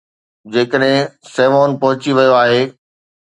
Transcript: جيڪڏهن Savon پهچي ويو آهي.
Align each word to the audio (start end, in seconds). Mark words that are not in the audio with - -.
جيڪڏهن 0.53 1.03
Savon 1.33 1.71
پهچي 1.83 2.11
ويو 2.17 2.33
آهي. 2.41 2.61